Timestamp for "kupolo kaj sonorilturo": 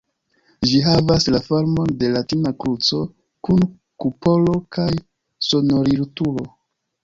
4.05-6.53